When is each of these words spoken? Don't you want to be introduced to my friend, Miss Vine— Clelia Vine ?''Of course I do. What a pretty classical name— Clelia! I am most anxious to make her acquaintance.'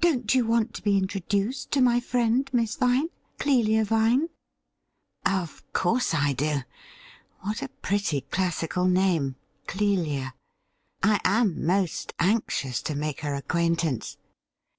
Don't 0.00 0.34
you 0.34 0.46
want 0.46 0.72
to 0.72 0.82
be 0.82 0.96
introduced 0.96 1.70
to 1.72 1.82
my 1.82 2.00
friend, 2.00 2.48
Miss 2.54 2.76
Vine— 2.76 3.10
Clelia 3.38 3.84
Vine 3.84 4.30
?''Of 5.42 5.62
course 5.74 6.14
I 6.14 6.32
do. 6.32 6.60
What 7.42 7.60
a 7.60 7.68
pretty 7.68 8.22
classical 8.22 8.86
name— 8.88 9.36
Clelia! 9.66 10.32
I 11.02 11.20
am 11.22 11.66
most 11.66 12.14
anxious 12.18 12.80
to 12.84 12.94
make 12.94 13.20
her 13.20 13.34
acquaintance.' 13.34 14.16